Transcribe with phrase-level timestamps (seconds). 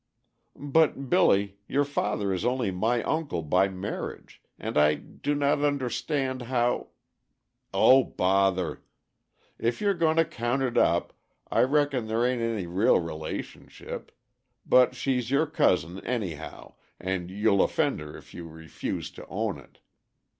[0.55, 6.41] "But, Billy, your father is only my uncle by marriage, and I do not understand
[6.41, 6.87] how"
[7.71, 8.81] "O bother!
[9.59, 11.13] If you're going to count it up,
[11.51, 14.11] I reckon there a'n't any real relationship;
[14.65, 19.77] but she's your cousin, anyhow, and you'll offend her if you refuse to own it.